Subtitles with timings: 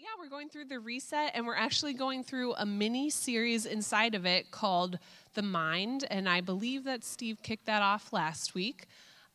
[0.00, 4.14] yeah, we're going through the reset, and we're actually going through a mini series inside
[4.14, 4.98] of it called
[5.34, 6.04] The Mind.
[6.10, 8.86] And I believe that Steve kicked that off last week.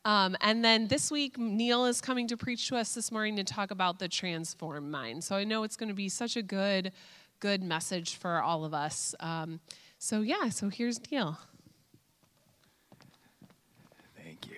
[0.05, 3.43] Um, and then this week, Neil is coming to preach to us this morning to
[3.43, 5.23] talk about the transformed mind.
[5.23, 6.91] So I know it's going to be such a good,
[7.39, 9.13] good message for all of us.
[9.19, 9.60] Um,
[9.97, 11.37] so yeah, so here's Neil.
[14.17, 14.55] Thank you.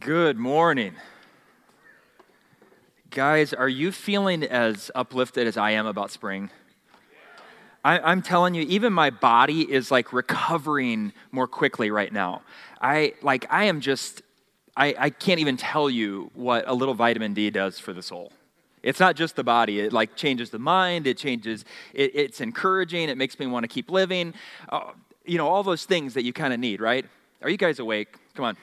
[0.00, 0.94] Good morning.
[3.10, 6.48] Guys, are you feeling as uplifted as I am about spring?
[7.84, 12.40] I, am telling you, even my body is like recovering more quickly right now.
[12.80, 14.22] I like I am just
[14.74, 18.32] I, I can't even tell you what a little vitamin D does for the soul.
[18.82, 19.80] It's not just the body.
[19.80, 21.06] It like changes the mind.
[21.06, 21.66] It changes.
[21.92, 23.10] It, it's encouraging.
[23.10, 24.32] It makes me want to keep living.
[24.70, 24.92] Uh,
[25.26, 27.04] you know all those things that you kind of need, right?
[27.42, 28.16] Are you guys awake?
[28.34, 28.56] Come on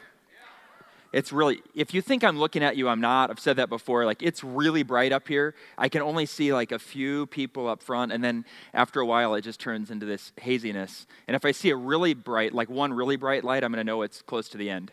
[1.14, 3.30] it's really if you think i'm looking at you i'm not.
[3.30, 4.06] I've said that before.
[4.06, 5.56] Like it's really bright up here.
[5.78, 9.36] I can only see like a few people up front and then after a while
[9.36, 11.08] it just turns into this haziness.
[11.28, 13.90] And if i see a really bright like one really bright light i'm going to
[13.90, 14.92] know it's close to the end.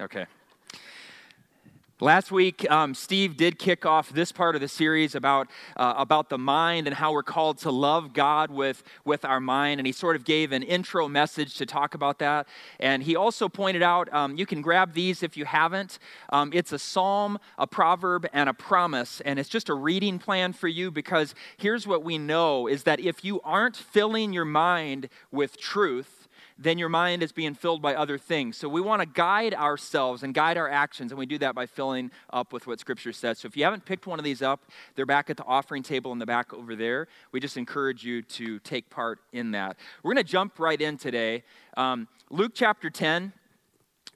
[0.00, 0.26] Okay
[2.00, 6.28] Last week, um, Steve did kick off this part of the series about, uh, about
[6.28, 9.80] the mind and how we're called to love God with, with our mind.
[9.80, 12.46] And he sort of gave an intro message to talk about that.
[12.78, 15.98] And he also pointed out um, you can grab these if you haven't.
[16.28, 19.20] Um, it's a psalm, a proverb, and a promise.
[19.22, 23.00] And it's just a reading plan for you because here's what we know is that
[23.00, 26.17] if you aren't filling your mind with truth,
[26.58, 28.56] then your mind is being filled by other things.
[28.56, 31.66] So we want to guide ourselves and guide our actions, and we do that by
[31.66, 33.38] filling up with what Scripture says.
[33.38, 34.60] So if you haven't picked one of these up,
[34.96, 37.06] they're back at the offering table in the back over there.
[37.30, 39.76] We just encourage you to take part in that.
[40.02, 41.44] We're going to jump right in today.
[41.76, 43.32] Um, Luke chapter 10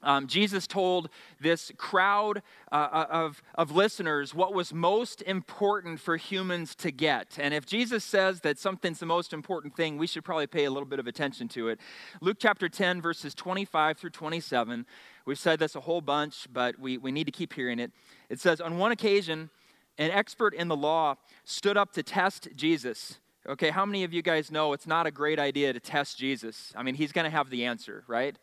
[0.03, 1.09] um, Jesus told
[1.41, 7.39] this crowd uh, uh, of, of listeners what was most important for humans to get.
[7.39, 10.71] And if Jesus says that something's the most important thing, we should probably pay a
[10.71, 11.81] little bit of attention to it.
[12.21, 14.87] Luke chapter 10, verses 25 through 27.
[15.25, 17.93] We've said this a whole bunch, but we, we need to keep hearing it.
[18.29, 19.51] It says, On one occasion,
[19.99, 23.19] an expert in the law stood up to test Jesus.
[23.47, 26.73] Okay, how many of you guys know it's not a great idea to test Jesus?
[26.77, 28.37] I mean, he's going to have the answer, right?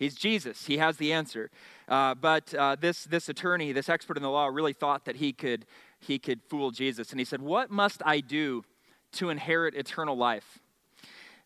[0.00, 0.64] He's Jesus.
[0.64, 1.50] He has the answer.
[1.86, 5.34] Uh, but uh, this, this attorney, this expert in the law, really thought that he
[5.34, 5.66] could,
[5.98, 7.10] he could fool Jesus.
[7.10, 8.64] And he said, What must I do
[9.12, 10.58] to inherit eternal life?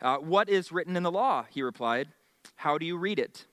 [0.01, 1.47] Uh, what is written in the law?
[1.51, 2.11] He replied.
[2.55, 3.45] How do you read it?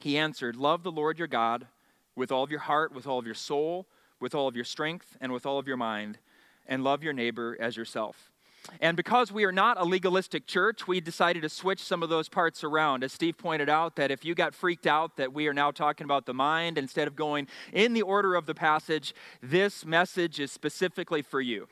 [0.00, 1.68] He answered, Love the Lord your God
[2.16, 3.86] with all of your heart, with all of your soul,
[4.18, 6.18] with all of your strength, and with all of your mind,
[6.66, 8.32] and love your neighbor as yourself.
[8.80, 12.28] And because we are not a legalistic church, we decided to switch some of those
[12.28, 13.02] parts around.
[13.02, 16.04] As Steve pointed out, that if you got freaked out that we are now talking
[16.04, 20.52] about the mind instead of going in the order of the passage, this message is
[20.52, 21.66] specifically for you.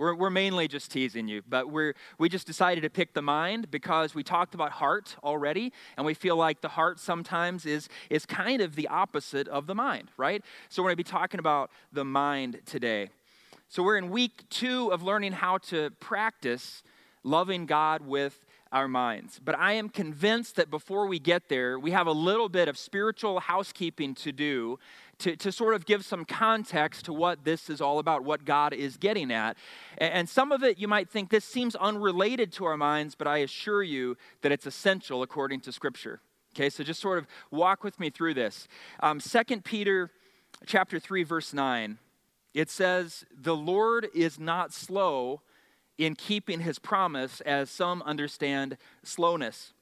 [0.00, 3.70] We're, we're mainly just teasing you, but we're, we just decided to pick the mind
[3.70, 8.24] because we talked about heart already, and we feel like the heart sometimes is, is
[8.24, 10.42] kind of the opposite of the mind, right?
[10.70, 13.10] So we're going to be talking about the mind today.
[13.72, 16.82] So, we're in week two of learning how to practice
[17.22, 19.40] loving God with our minds.
[19.44, 22.76] But I am convinced that before we get there, we have a little bit of
[22.76, 24.80] spiritual housekeeping to do
[25.18, 28.72] to, to sort of give some context to what this is all about, what God
[28.72, 29.56] is getting at.
[29.98, 33.38] And some of it you might think this seems unrelated to our minds, but I
[33.38, 36.20] assure you that it's essential according to Scripture.
[36.56, 38.66] Okay, so just sort of walk with me through this.
[38.98, 40.10] Um, 2 Peter
[40.66, 41.98] chapter 3, verse 9
[42.54, 45.42] it says, The Lord is not slow
[45.98, 49.74] in keeping his promise, as some understand slowness.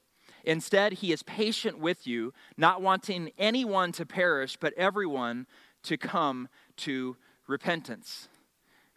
[0.43, 5.47] Instead, he is patient with you, not wanting anyone to perish, but everyone
[5.83, 7.15] to come to
[7.47, 8.27] repentance.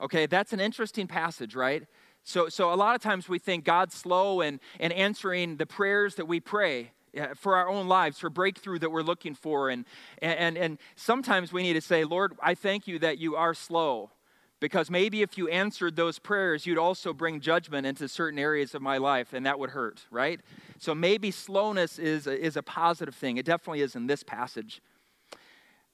[0.01, 1.87] Okay, that's an interesting passage, right?
[2.25, 6.17] So, so a lot of times we think God's slow in, in answering the prayers
[6.17, 6.93] that we pray
[7.37, 9.71] for our own lives, for breakthrough that we're looking for.
[9.71, 9.85] And,
[10.21, 14.11] and, and sometimes we need to say, Lord, I thank you that you are slow.
[14.61, 18.81] Because maybe if you answered those prayers, you'd also bring judgment into certain areas of
[18.81, 20.41] my life, and that would hurt, right?
[20.79, 23.39] So maybe slowness is a, is a positive thing.
[23.39, 24.81] It definitely is in this passage.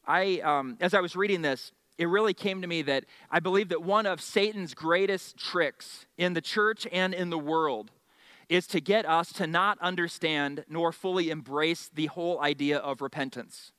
[0.06, 3.70] I, um, as I was reading this, it really came to me that I believe
[3.70, 7.90] that one of Satan's greatest tricks in the church and in the world
[8.48, 13.72] is to get us to not understand nor fully embrace the whole idea of repentance.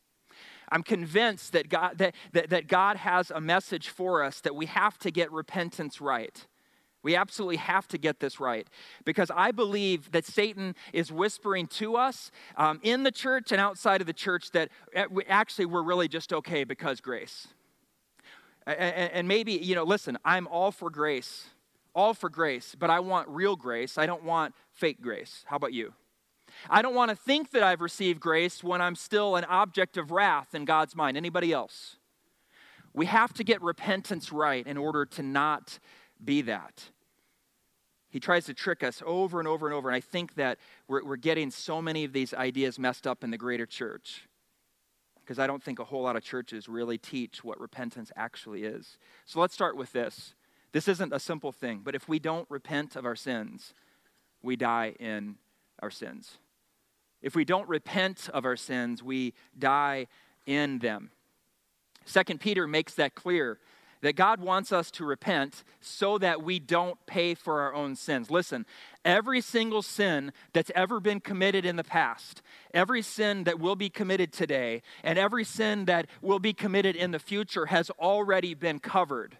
[0.71, 4.67] I'm convinced that God, that, that, that God has a message for us that we
[4.67, 6.45] have to get repentance right.
[7.01, 8.67] We absolutely have to get this right
[9.05, 14.01] because I believe that Satan is whispering to us um, in the church and outside
[14.01, 17.47] of the church that eh, actually we're really just okay because grace.
[18.67, 21.47] And maybe, you know, listen, I'm all for grace,
[21.93, 23.97] all for grace, but I want real grace.
[23.97, 25.43] I don't want fake grace.
[25.47, 25.93] How about you?
[26.69, 30.11] I don't want to think that I've received grace when I'm still an object of
[30.11, 31.17] wrath in God's mind.
[31.17, 31.97] Anybody else?
[32.93, 35.79] We have to get repentance right in order to not
[36.23, 36.83] be that.
[38.09, 39.89] He tries to trick us over and over and over.
[39.89, 40.57] And I think that
[40.87, 44.27] we're, we're getting so many of these ideas messed up in the greater church
[45.19, 48.97] because I don't think a whole lot of churches really teach what repentance actually is.
[49.25, 50.33] So let's start with this.
[50.71, 53.73] This isn't a simple thing, but if we don't repent of our sins,
[54.41, 55.35] we die in
[55.81, 56.37] our sins.
[57.21, 60.07] If we don't repent of our sins, we die
[60.45, 61.11] in them.
[62.05, 63.59] Second Peter makes that clear
[64.01, 68.31] that God wants us to repent so that we don't pay for our own sins.
[68.31, 68.65] Listen,
[69.03, 72.41] every single sin that's ever been committed in the past,
[72.73, 77.11] every sin that will be committed today, and every sin that will be committed in
[77.11, 79.37] the future has already been covered,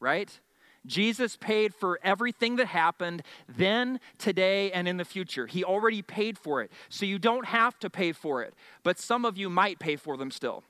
[0.00, 0.38] right?
[0.86, 5.46] Jesus paid for everything that happened then, today, and in the future.
[5.46, 6.70] He already paid for it.
[6.88, 10.16] So you don't have to pay for it, but some of you might pay for
[10.16, 10.64] them still.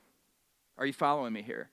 [0.77, 1.69] Are you following me here?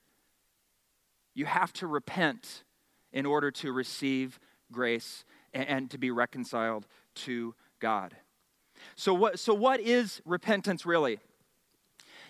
[1.34, 2.64] You have to repent
[3.12, 4.38] in order to receive
[4.72, 8.16] grace and, to be reconciled to God.
[8.94, 11.18] So, what, so what is repentance really?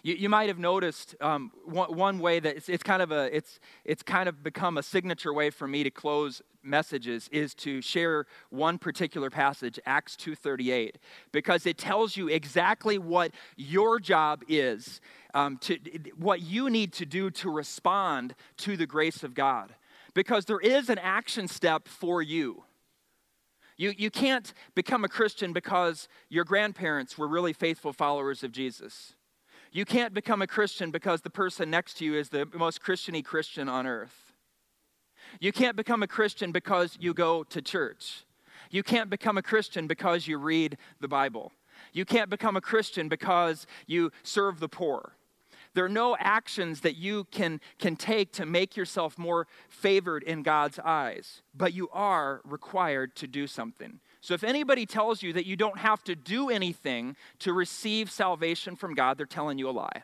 [0.07, 3.37] You, you might have noticed um, one, one, way that it's, it's, kind of a
[3.37, 7.83] it's it's kind of become a signature way for me to close messages is to
[7.83, 10.93] share one particular passage acts 2.38
[11.33, 15.01] because it tells you exactly what your job is
[15.35, 15.77] um, to,
[16.17, 19.75] what you need to do to respond to the grace of God.
[20.15, 22.63] Because there is an action step for you.
[23.77, 29.17] You, you can't become a Christian because your grandparents were really faithful followers of Jesus.
[29.77, 33.23] You can't become a Christian because the person next to you is the most Christiany
[33.23, 34.33] Christian on earth.
[35.39, 38.25] You can't become a Christian because you go to church.
[38.71, 41.53] You can't become a Christian because you read the Bible.
[41.93, 45.13] You can't become a Christian because you serve the poor.
[45.75, 50.43] There are no actions that you can, can take to make yourself more favored in
[50.43, 54.01] God's eyes, but you are required to do something.
[54.27, 58.75] So if anybody tells you that you don't have to do anything to receive salvation
[58.75, 60.03] from God, they're telling you a lie.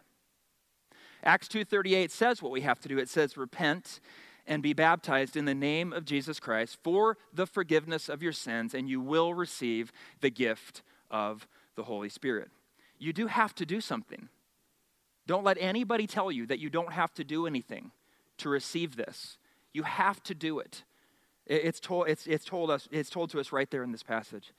[1.25, 2.99] Acts 2:38 says what we have to do.
[2.99, 3.99] It says repent
[4.47, 8.75] and be baptized in the name of Jesus Christ for the forgiveness of your sins
[8.75, 9.91] and you will receive
[10.21, 12.53] the gift of the Holy Spirit.
[13.01, 14.29] You do have to do something.
[15.27, 17.91] Don't let anybody tell you that you don't have to do anything
[18.37, 19.39] to receive this.
[19.73, 20.85] You have to do it.
[21.47, 24.53] It's told, it's, it's, told us, it's told to us right there in this passage.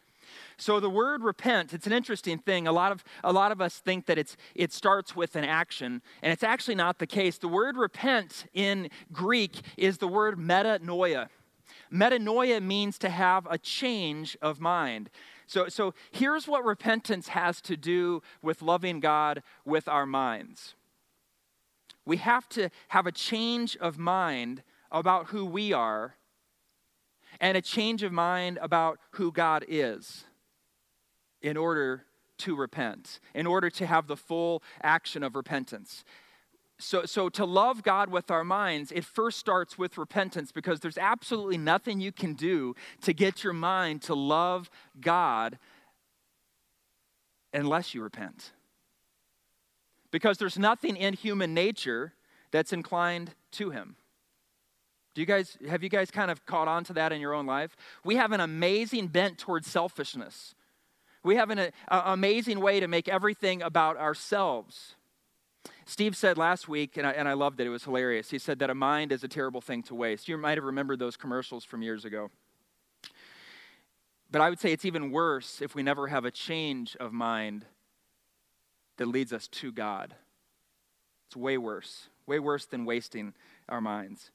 [0.57, 2.67] So the word repent, it's an interesting thing.
[2.67, 6.01] A lot of, a lot of us think that it's, it starts with an action,
[6.21, 7.37] and it's actually not the case.
[7.37, 11.29] The word repent in Greek is the word metanoia.
[11.91, 15.09] Metanoia means to have a change of mind.
[15.47, 20.75] So, so here's what repentance has to do with loving God with our minds.
[22.05, 26.15] We have to have a change of mind about who we are
[27.39, 30.25] and a change of mind about who God is
[31.41, 32.05] in order
[32.39, 36.03] to repent, in order to have the full action of repentance.
[36.79, 40.97] So, so to love God with our minds, it first starts with repentance because there's
[40.97, 45.59] absolutely nothing you can do to get your mind to love God
[47.53, 48.51] unless you repent.
[50.11, 52.13] Because there's nothing in human nature
[52.51, 53.95] that's inclined to Him.
[55.13, 57.45] Do you guys have you guys kind of caught on to that in your own
[57.45, 57.75] life?
[58.03, 60.55] We have an amazing bent towards selfishness.
[61.23, 64.95] We have an a, amazing way to make everything about ourselves.
[65.85, 68.29] Steve said last week, and I, and I loved it, it was hilarious.
[68.29, 70.27] He said that a mind is a terrible thing to waste.
[70.27, 72.29] You might have remembered those commercials from years ago.
[74.31, 77.65] But I would say it's even worse if we never have a change of mind
[78.97, 80.15] that leads us to God.
[81.27, 83.33] It's way worse, way worse than wasting
[83.69, 84.31] our minds.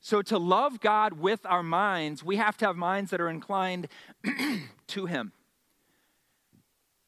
[0.00, 3.88] So, to love God with our minds, we have to have minds that are inclined
[4.88, 5.32] to Him.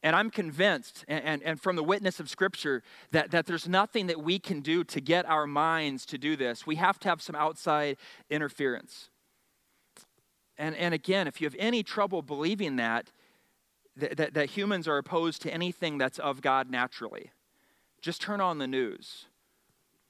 [0.03, 2.81] And I'm convinced, and, and, and, from the witness of Scripture,
[3.11, 6.65] that, that there's nothing that we can do to get our minds to do this.
[6.65, 7.97] We have to have some outside
[8.29, 9.09] interference.
[10.57, 13.11] And, and again, if you have any trouble believing that,
[13.95, 17.31] that, that, that humans are opposed to anything that's of God naturally,
[18.01, 19.27] just turn on the news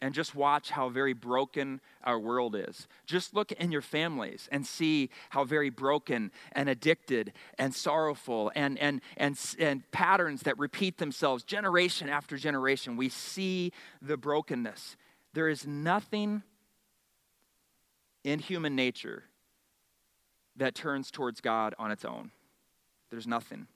[0.02, 2.88] and just watch how very broken our world is.
[3.06, 8.80] Just look in your families and see how very broken and addicted and sorrowful and,
[8.80, 12.98] and, and, and patterns that repeat themselves generation after generation.
[12.98, 14.98] We see the brokenness.
[15.34, 16.42] There is nothing
[18.24, 19.26] in human nature
[20.56, 22.32] that turns towards God on its own.
[23.12, 23.68] There's nothing.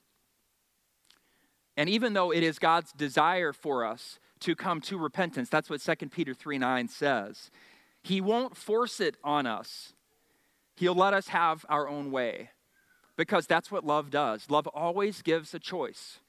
[1.77, 5.49] And even though it is God's desire for us to come to repentance.
[5.49, 7.49] That's what 2 Peter 3 9 says.
[8.03, 9.93] He won't force it on us,
[10.75, 12.49] He'll let us have our own way
[13.17, 14.49] because that's what love does.
[14.49, 16.19] Love always gives a choice,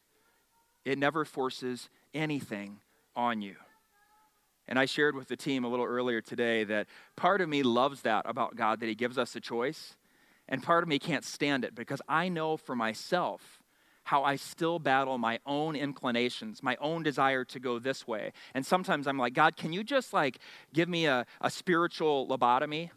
[0.85, 2.79] it never forces anything
[3.15, 3.57] on you.
[4.69, 8.03] And I shared with the team a little earlier today that part of me loves
[8.03, 9.97] that about God, that He gives us a choice.
[10.49, 13.61] And part of me can't stand it because I know for myself
[14.07, 18.33] how I still battle my own inclinations, my own desire to go this way.
[18.55, 20.39] And sometimes I'm like, God, can you just like
[20.73, 22.91] give me a, a spiritual lobotomy?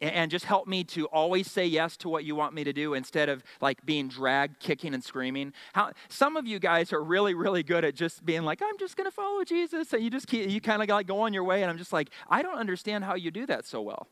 [0.00, 2.94] and just help me to always say yes to what you want me to do
[2.94, 7.34] instead of like being dragged kicking and screaming how some of you guys are really
[7.34, 10.28] really good at just being like i'm just going to follow jesus and you just
[10.28, 12.58] keep you kind of like go on your way and i'm just like i don't
[12.58, 14.06] understand how you do that so well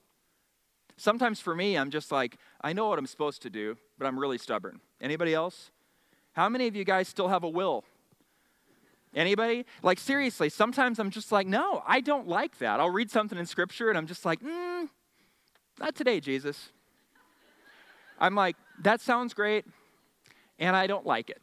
[0.96, 4.18] sometimes for me i'm just like i know what i'm supposed to do but i'm
[4.18, 5.70] really stubborn anybody else
[6.36, 7.82] how many of you guys still have a will?
[9.14, 9.64] Anybody?
[9.82, 12.78] Like, seriously, sometimes I'm just like, no, I don't like that.
[12.78, 14.90] I'll read something in Scripture and I'm just like, mm,
[15.80, 16.68] not today, Jesus.
[18.20, 19.64] I'm like, that sounds great,
[20.58, 21.40] and I don't like it.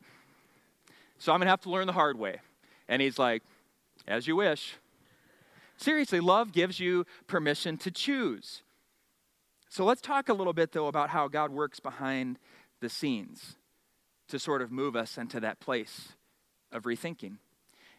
[1.17, 2.39] So I'm going to have to learn the hard way.
[2.87, 3.41] And he's like,
[4.07, 4.75] as you wish.
[5.75, 8.61] Seriously, love gives you permission to choose.
[9.69, 12.37] So let's talk a little bit, though, about how God works behind
[12.79, 13.55] the scenes
[14.33, 16.13] to sort of move us into that place
[16.71, 17.37] of rethinking.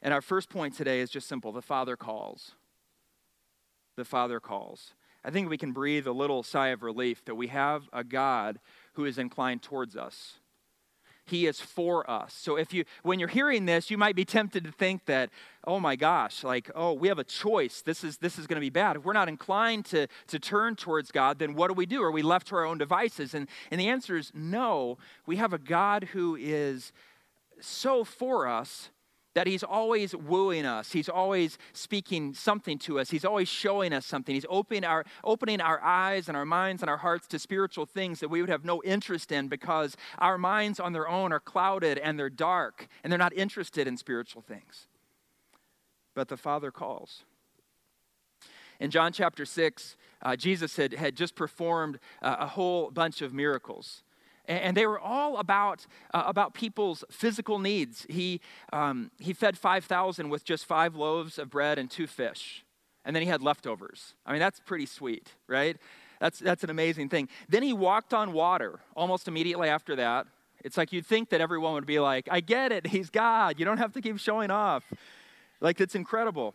[0.02, 2.56] And our first point today is just simple the Father calls.
[3.94, 4.94] The Father calls.
[5.24, 8.58] I think we can breathe a little sigh of relief that we have a God
[8.94, 10.40] who is inclined towards us.
[11.26, 12.34] He is for us.
[12.34, 15.30] So if you when you're hearing this, you might be tempted to think that,
[15.66, 17.80] oh my gosh, like, oh, we have a choice.
[17.80, 18.96] This is this is going to be bad.
[18.96, 22.02] If we're not inclined to, to turn towards God, then what do we do?
[22.02, 23.32] Are we left to our own devices?
[23.32, 24.98] And, and the answer is no.
[25.24, 26.92] We have a God who is
[27.60, 28.90] so for us
[29.34, 30.92] that he's always wooing us.
[30.92, 33.10] He's always speaking something to us.
[33.10, 34.34] He's always showing us something.
[34.34, 38.20] He's opening our, opening our eyes and our minds and our hearts to spiritual things
[38.20, 41.98] that we would have no interest in because our minds on their own are clouded
[41.98, 44.86] and they're dark and they're not interested in spiritual things.
[46.14, 47.24] But the Father calls.
[48.78, 53.34] In John chapter 6, uh, Jesus had, had just performed uh, a whole bunch of
[53.34, 54.03] miracles
[54.46, 58.06] and they were all about, uh, about people's physical needs.
[58.08, 58.40] He,
[58.72, 62.64] um, he fed 5,000 with just five loaves of bread and two fish,
[63.04, 64.14] and then he had leftovers.
[64.26, 65.76] I mean, that's pretty sweet, right?
[66.20, 67.28] That's, that's an amazing thing.
[67.48, 70.26] Then he walked on water almost immediately after that.
[70.64, 73.58] It's like you'd think that everyone would be like, I get it, he's God.
[73.58, 74.84] You don't have to keep showing off.
[75.60, 76.54] Like, it's incredible.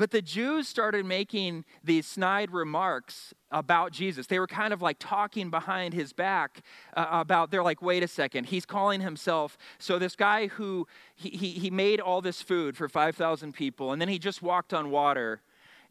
[0.00, 4.26] But the Jews started making these snide remarks about Jesus.
[4.26, 6.62] They were kind of like talking behind his back
[6.96, 9.58] uh, about, they're like, wait a second, he's calling himself.
[9.78, 14.00] So, this guy who he, he, he made all this food for 5,000 people, and
[14.00, 15.42] then he just walked on water.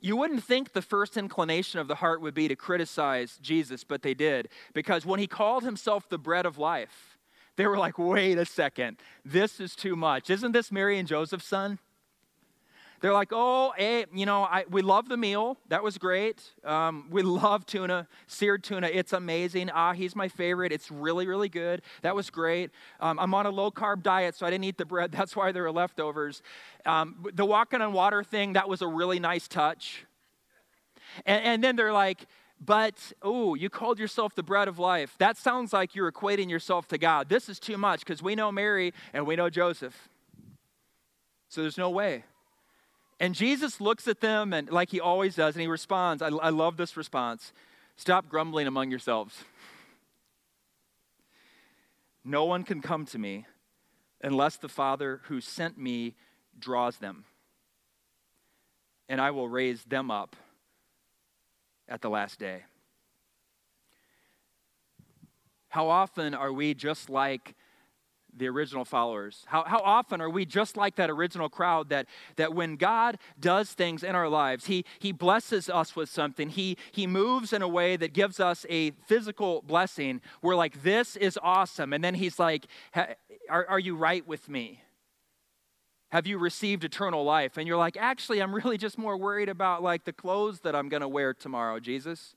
[0.02, 4.02] You wouldn't think the first inclination of the heart would be to criticize Jesus, but
[4.02, 4.50] they did.
[4.74, 7.20] Because when he called himself the bread of life,
[7.58, 10.32] they were like, wait a second, this is too much.
[10.32, 11.78] Isn't this Mary and Joseph's son?
[13.02, 15.58] They're like, oh, hey, you know, I, we love the meal.
[15.70, 16.44] That was great.
[16.66, 18.88] Um, we love tuna, seared tuna.
[18.88, 19.70] It's amazing.
[19.70, 20.72] Ah, he's my favorite.
[20.72, 21.82] It's really, really good.
[22.02, 22.72] That was great.
[23.00, 25.12] Um, I'm on a low carb diet, so I didn't eat the bread.
[25.20, 26.42] That's why there were leftovers.
[26.86, 30.06] Um, the walking on water thing, that was a really nice touch.
[31.26, 32.26] And, and then they're like,
[32.60, 35.16] but, oh, you called yourself the bread of life.
[35.18, 37.30] That sounds like you're equating yourself to God.
[37.30, 40.10] This is too much because we know Mary and we know Joseph.
[41.48, 42.26] So there's no way.
[43.20, 46.22] And Jesus looks at them and like he always does, and he responds.
[46.22, 47.52] I, I love this response.
[47.98, 49.44] Stop grumbling among yourselves.
[52.24, 53.46] No one can come to me
[54.22, 56.16] unless the Father who sent me
[56.58, 57.26] draws them.
[59.10, 60.36] And I will raise them up
[61.88, 62.64] at the last day.
[65.70, 67.56] How often are we just like
[68.36, 69.44] the original followers?
[69.48, 73.72] How, how often are we just like that original crowd that, that when God does
[73.72, 77.68] things in our lives, he, he blesses us with something, he, he moves in a
[77.68, 80.22] way that gives us a physical blessing.
[80.42, 81.94] We're like, this is awesome.
[81.94, 84.82] And then He's like, are, are you right with me?
[86.12, 87.58] Have you received eternal life?
[87.58, 90.90] And you're like, actually, I'm really just more worried about like the clothes that I'm
[90.90, 92.36] going to wear tomorrow, Jesus.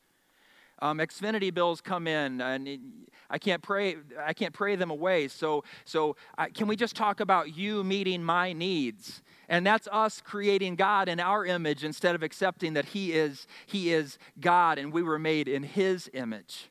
[0.82, 3.96] Um, Xfinity bills come in, and I can't pray.
[4.20, 5.28] I can't pray them away.
[5.28, 9.22] So, so I, can we just talk about you meeting my needs?
[9.48, 13.92] And that's us creating God in our image instead of accepting that He is He
[13.92, 16.68] is God, and we were made in His image.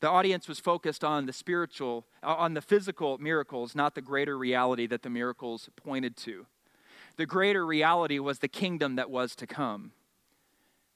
[0.00, 4.36] The audience was focused on the spiritual, uh, on the physical miracles, not the greater
[4.36, 6.44] reality that the miracles pointed to.
[7.16, 9.92] The greater reality was the kingdom that was to come.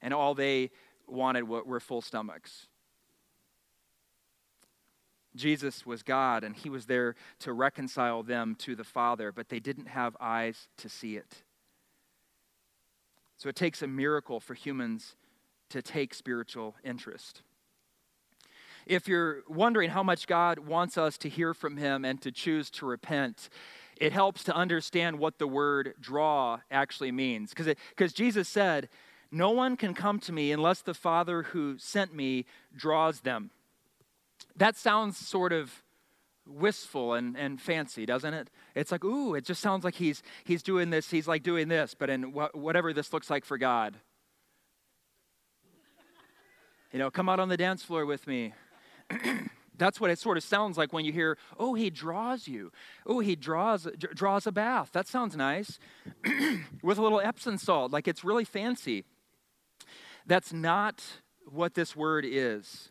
[0.03, 0.71] And all they
[1.09, 2.67] wanted what were full stomachs.
[5.37, 9.59] Jesus was God, and he was there to reconcile them to the Father, but they
[9.59, 11.43] didn't have eyes to see it.
[13.37, 15.17] So it takes a miracle for humans
[15.71, 17.43] to take spiritual interest.
[18.87, 22.71] If you're wondering how much God wants us to hear from Him and to choose
[22.71, 23.49] to repent,
[23.97, 27.53] it helps to understand what the word draw actually means.
[27.55, 28.89] Because Jesus said,
[29.35, 32.45] No one can come to me unless the Father who sent me
[32.77, 33.51] draws them.
[34.55, 35.83] That sounds sort of
[36.47, 38.49] wistful and, and fancy, doesn't it?
[38.77, 41.97] It's like, ooh, it just sounds like he's, he's doing this, he's like doing this,
[41.99, 43.97] but in wh- whatever this looks like for God.
[46.93, 48.55] You know, come out on the dance floor with me.
[49.77, 52.71] That's what it sort of sounds like when you hear, oh, he draws you.
[53.05, 54.91] Oh, he draws, draws a bath.
[54.93, 55.81] That sounds nice.
[56.85, 59.05] With a little Epsom salt, like it's really fancy.
[60.27, 61.03] That's not
[61.47, 62.91] what this word is.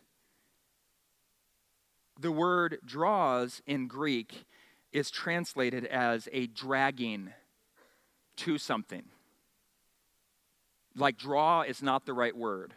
[2.20, 4.44] The word draws in Greek
[4.92, 7.30] is translated as a dragging
[8.36, 9.04] to something.
[10.96, 12.74] Like draw is not the right word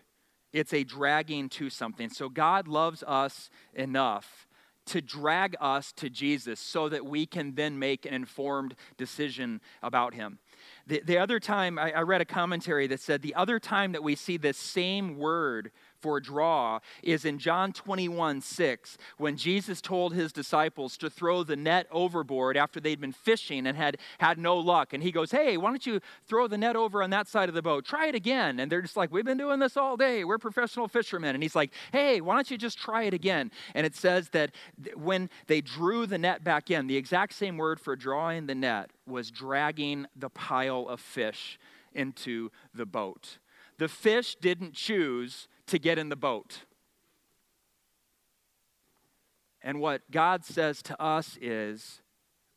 [0.53, 2.09] it's a dragging to something.
[2.09, 4.47] So God loves us enough
[4.87, 10.13] to drag us to Jesus so that we can then make an informed decision about
[10.13, 10.39] him.
[10.87, 14.03] The, the other time, I, I read a commentary that said the other time that
[14.03, 15.71] we see this same word
[16.19, 21.87] draw is in John 21 6, when Jesus told his disciples to throw the net
[21.91, 24.93] overboard after they'd been fishing and had had no luck.
[24.93, 27.55] And he goes, Hey, why don't you throw the net over on that side of
[27.55, 27.85] the boat?
[27.85, 28.59] Try it again.
[28.59, 30.23] And they're just like, We've been doing this all day.
[30.23, 31.35] We're professional fishermen.
[31.35, 33.51] And he's like, Hey, why don't you just try it again?
[33.75, 34.51] And it says that
[34.95, 38.91] when they drew the net back in, the exact same word for drawing the net
[39.05, 41.59] was dragging the pile of fish
[41.93, 43.37] into the boat.
[43.77, 46.63] The fish didn't choose to get in the boat.
[49.61, 52.01] And what God says to us is,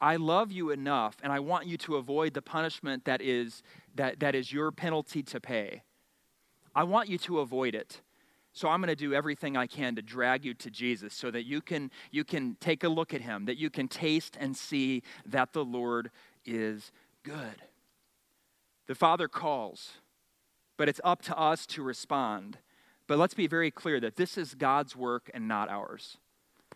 [0.01, 3.63] I love you enough and I want you to avoid the punishment that is,
[3.97, 5.83] that, that is your penalty to pay.
[6.75, 8.01] I want you to avoid it.
[8.53, 11.45] So I'm going to do everything I can to drag you to Jesus so that
[11.45, 15.03] you can, you can take a look at him, that you can taste and see
[15.27, 16.11] that the Lord
[16.45, 16.91] is
[17.23, 17.63] good.
[18.87, 19.93] The Father calls,
[20.81, 22.57] but it's up to us to respond.
[23.07, 26.17] But let's be very clear that this is God's work and not ours.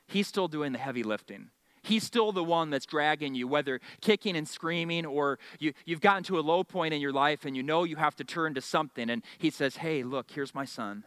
[0.06, 1.48] He's still doing the heavy lifting.
[1.82, 6.22] He's still the one that's dragging you, whether kicking and screaming or you, you've gotten
[6.24, 8.60] to a low point in your life and you know you have to turn to
[8.60, 9.08] something.
[9.08, 11.04] And He says, Hey, look, here's my son.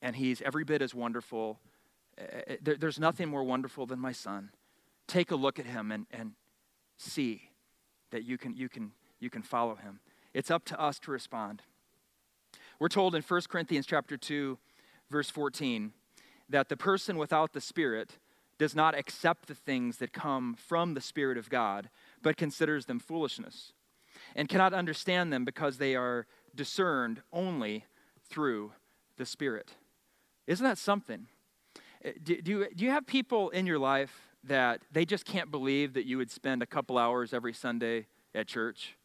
[0.00, 1.60] And he's every bit as wonderful.
[2.18, 4.50] Eh, eh, there, there's nothing more wonderful than my son.
[5.06, 6.32] Take a look at him and, and
[6.96, 7.50] see
[8.10, 10.00] that you can, you, can, you can follow him.
[10.34, 11.62] It's up to us to respond.
[12.78, 14.58] We're told in 1 Corinthians chapter 2,
[15.10, 15.92] verse 14,
[16.48, 18.18] that the person without the Spirit
[18.58, 21.90] does not accept the things that come from the Spirit of God,
[22.22, 23.72] but considers them foolishness,
[24.34, 27.84] and cannot understand them because they are discerned only
[28.28, 28.72] through
[29.16, 29.72] the Spirit.
[30.46, 31.26] Isn't that something?
[32.04, 35.92] Uh, do, do, do you have people in your life that they just can't believe
[35.94, 38.96] that you would spend a couple hours every Sunday at church?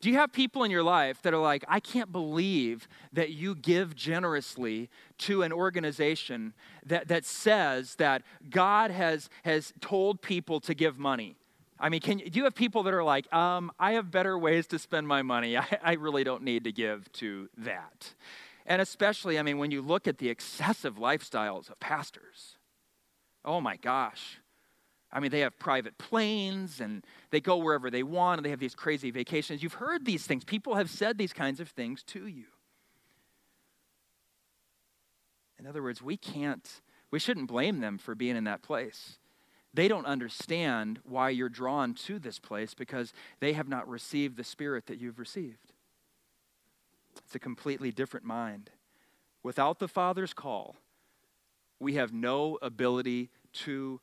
[0.00, 3.54] Do you have people in your life that are like, I can't believe that you
[3.54, 6.54] give generously to an organization
[6.86, 11.36] that, that says that God has, has told people to give money?
[11.80, 14.66] I mean, can, do you have people that are like, um, I have better ways
[14.68, 15.56] to spend my money.
[15.56, 18.14] I, I really don't need to give to that.
[18.66, 22.56] And especially, I mean, when you look at the excessive lifestyles of pastors,
[23.44, 24.40] oh my gosh.
[25.10, 28.60] I mean, they have private planes and they go wherever they want and they have
[28.60, 29.62] these crazy vacations.
[29.62, 30.44] You've heard these things.
[30.44, 32.44] People have said these kinds of things to you.
[35.58, 39.18] In other words, we can't, we shouldn't blame them for being in that place.
[39.74, 44.44] They don't understand why you're drawn to this place because they have not received the
[44.44, 45.72] spirit that you've received.
[47.24, 48.70] It's a completely different mind.
[49.42, 50.76] Without the Father's call,
[51.80, 54.00] we have no ability to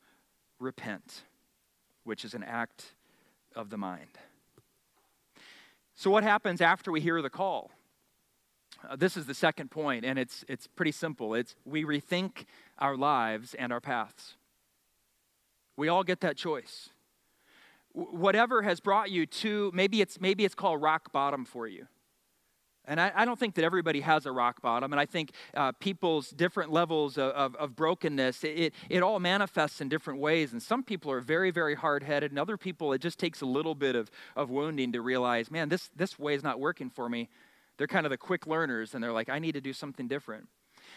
[0.59, 1.23] repent.
[2.03, 2.93] which is an act
[3.55, 4.19] of the mind.
[5.95, 7.71] So, what happens after we hear the call?
[8.87, 11.33] Uh, this is the second point, and it's, it's pretty simple.
[11.33, 12.45] It's we rethink
[12.77, 14.35] our lives and our paths.
[15.77, 16.89] We all get that choice.
[17.95, 21.87] W- whatever has brought you to, maybe it's, maybe it's called rock bottom for you.
[22.87, 24.93] And I, I, don't think that everybody has a rock bottom.
[24.93, 29.81] And I think uh, people's different levels of, of, of brokenness, it, it all manifests
[29.81, 30.51] in different ways.
[30.51, 32.31] And some people are very, very hard headed.
[32.31, 35.69] And other people, it just takes a little bit of, of wounding to realize, man,
[35.69, 37.29] this, this way is not working for me.
[37.77, 38.93] They're kind of the quick learners.
[38.93, 40.47] And they're like, I need to do something different.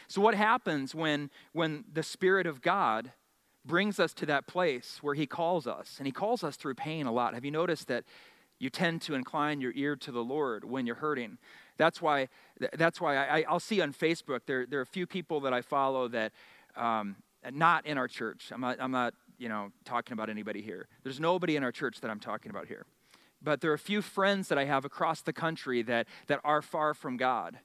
[0.06, 3.12] So, what happens when, when the Spirit of God
[3.64, 5.96] brings us to that place where He calls us?
[5.98, 7.34] And He calls us through pain a lot.
[7.34, 8.04] Have you noticed that
[8.58, 11.38] you tend to incline your ear to the Lord when you're hurting?
[11.76, 12.28] That's why,
[12.74, 15.62] that's why I, will see on Facebook, there, there are a few people that I
[15.62, 16.32] follow that,
[16.76, 17.16] um,
[17.52, 18.50] not in our church.
[18.52, 20.88] I'm not, I'm not, you know, talking about anybody here.
[21.04, 22.84] There's nobody in our church that I'm talking about here.
[23.40, 26.60] But there are a few friends that I have across the country that, that are
[26.60, 27.58] far from God.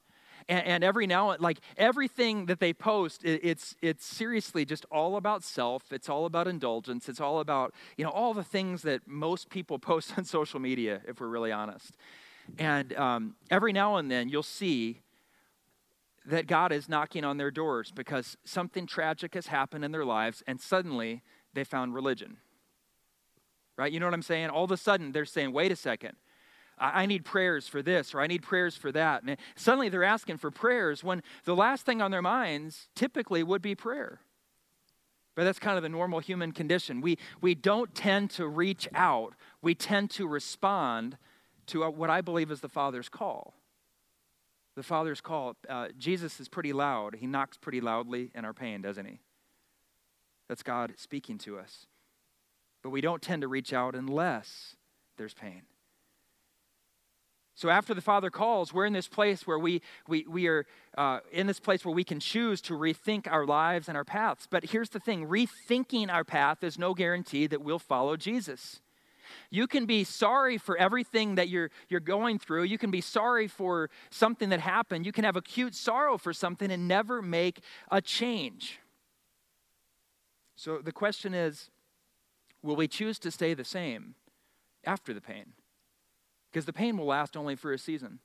[0.48, 4.84] And, and every now, and like everything that they post, it, it's, it's seriously just
[4.90, 5.92] all about self.
[5.92, 7.08] It's all about indulgence.
[7.08, 11.00] It's all about, you know, all the things that most people post on social media,
[11.06, 11.96] if we're really honest.
[12.58, 15.00] And um, every now and then you'll see
[16.26, 20.42] that God is knocking on their doors because something tragic has happened in their lives
[20.46, 22.38] and suddenly they found religion.
[23.76, 23.92] Right?
[23.92, 24.50] You know what I'm saying?
[24.50, 26.16] All of a sudden they're saying, wait a second.
[26.78, 29.22] I need prayers for this or I need prayers for that.
[29.22, 33.62] And suddenly they're asking for prayers when the last thing on their minds typically would
[33.62, 34.20] be prayer.
[35.34, 37.00] But that's kind of the normal human condition.
[37.00, 41.16] We, we don't tend to reach out, we tend to respond
[41.66, 43.54] to what I believe is the Father's call.
[44.76, 45.56] The Father's call.
[45.68, 47.16] Uh, Jesus is pretty loud.
[47.16, 49.20] He knocks pretty loudly in our pain, doesn't he?
[50.48, 51.86] That's God speaking to us.
[52.82, 54.76] But we don't tend to reach out unless
[55.16, 55.62] there's pain.
[57.54, 60.66] So after the Father calls, we're in this place where we, we, we are
[60.98, 64.48] uh, in this place where we can choose to rethink our lives and our paths.
[64.50, 68.80] But here's the thing rethinking our path is no guarantee that we'll follow Jesus.
[69.50, 72.64] You can be sorry for everything that you're, you're going through.
[72.64, 75.06] You can be sorry for something that happened.
[75.06, 78.80] You can have acute sorrow for something and never make a change.
[80.56, 81.70] So the question is
[82.62, 84.14] will we choose to stay the same
[84.84, 85.52] after the pain?
[86.54, 88.20] Because the pain will last only for a season.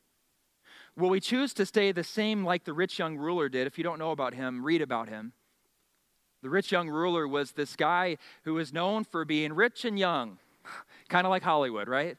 [0.95, 3.65] Will we choose to stay the same like the rich young ruler did?
[3.65, 5.33] If you don't know about him, read about him.
[6.43, 10.37] The rich young ruler was this guy who was known for being rich and young
[11.09, 12.17] kind of like Hollywood, right?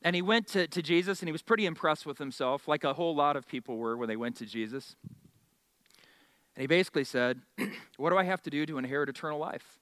[0.00, 2.94] And he went to, to Jesus and he was pretty impressed with himself, like a
[2.94, 4.96] whole lot of people were when they went to Jesus.
[6.56, 7.42] And he basically said,
[7.98, 9.78] What do I have to do to inherit eternal life?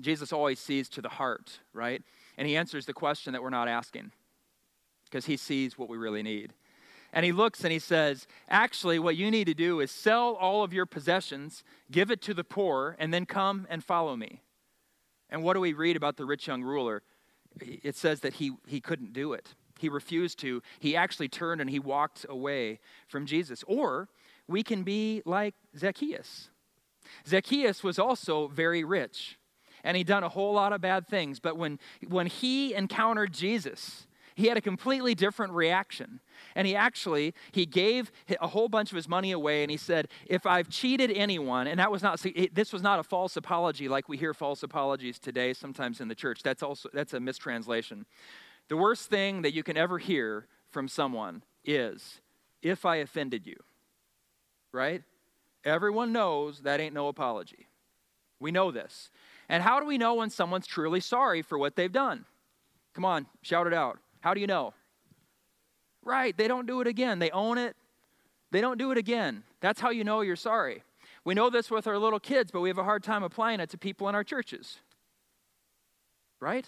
[0.00, 2.04] Jesus always sees to the heart, right?
[2.38, 4.12] And he answers the question that we're not asking
[5.04, 6.54] because he sees what we really need.
[7.12, 10.62] And he looks and he says, Actually, what you need to do is sell all
[10.62, 14.42] of your possessions, give it to the poor, and then come and follow me.
[15.28, 17.02] And what do we read about the rich young ruler?
[17.60, 19.54] It says that he, he couldn't do it.
[19.78, 20.62] He refused to.
[20.78, 23.64] He actually turned and he walked away from Jesus.
[23.66, 24.08] Or
[24.46, 26.50] we can be like Zacchaeus.
[27.26, 29.38] Zacchaeus was also very rich,
[29.84, 31.40] and he'd done a whole lot of bad things.
[31.40, 36.20] But when, when he encountered Jesus, he had a completely different reaction.
[36.54, 40.06] And he actually he gave a whole bunch of his money away and he said
[40.26, 44.08] if i've cheated anyone and that was not this was not a false apology like
[44.08, 46.42] we hear false apologies today sometimes in the church.
[46.44, 48.06] That's also that's a mistranslation.
[48.68, 52.20] The worst thing that you can ever hear from someone is
[52.62, 53.56] if i offended you
[54.72, 55.02] right?
[55.64, 57.66] Everyone knows that ain't no apology.
[58.40, 59.10] We know this
[59.48, 62.24] and how do we know when someone's truly sorry for what they've done
[62.94, 64.74] come on shout it out how do you know?
[66.02, 67.18] Right, they don't do it again.
[67.18, 67.76] They own it.
[68.50, 69.42] They don't do it again.
[69.60, 70.82] That's how you know you're sorry.
[71.24, 73.70] We know this with our little kids, but we have a hard time applying it
[73.70, 74.78] to people in our churches.
[76.40, 76.66] Right?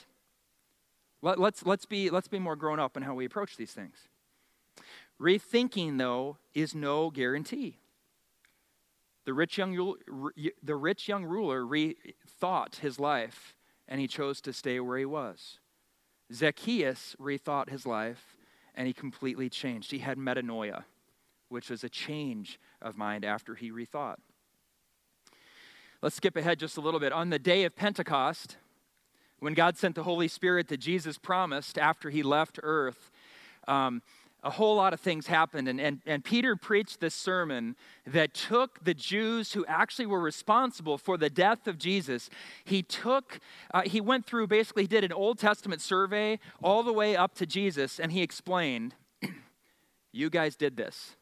[1.22, 3.72] Let, us let's, let's, be, let's be more grown up in how we approach these
[3.72, 4.08] things.
[5.20, 7.78] Rethinking, though, is no guarantee.
[9.24, 9.94] The rich young,
[10.62, 11.64] the rich young ruler
[12.40, 13.54] rethought his life
[13.88, 15.58] and he chose to stay where he was.
[16.32, 18.36] Zacchaeus rethought his life
[18.74, 19.90] and he completely changed.
[19.90, 20.84] He had metanoia,
[21.48, 24.16] which was a change of mind after he rethought.
[26.02, 27.12] Let's skip ahead just a little bit.
[27.12, 28.56] On the day of Pentecost,
[29.40, 33.10] when God sent the Holy Spirit that Jesus promised after he left earth,
[33.68, 34.02] um,
[34.42, 35.68] a whole lot of things happened.
[35.68, 37.76] And, and, and Peter preached this sermon
[38.06, 42.30] that took the Jews who actually were responsible for the death of Jesus.
[42.64, 43.40] He took,
[43.72, 47.46] uh, he went through basically, did an Old Testament survey all the way up to
[47.46, 48.94] Jesus, and he explained,
[50.12, 51.16] You guys did this.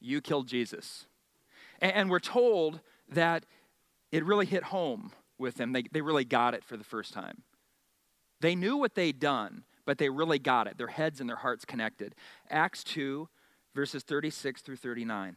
[0.00, 1.06] You killed Jesus.
[1.80, 3.44] And, and we're told that
[4.10, 5.72] it really hit home with them.
[5.72, 7.42] They, they really got it for the first time.
[8.40, 10.78] They knew what they'd done but they really got it.
[10.78, 12.14] Their heads and their hearts connected.
[12.48, 13.28] Acts 2,
[13.74, 15.34] verses 36 through 39.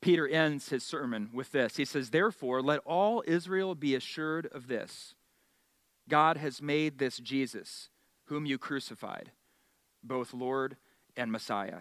[0.00, 1.76] Peter ends his sermon with this.
[1.76, 5.14] He says, Therefore, let all Israel be assured of this
[6.08, 7.90] God has made this Jesus,
[8.28, 9.32] whom you crucified,
[10.02, 10.78] both Lord
[11.18, 11.80] and Messiah.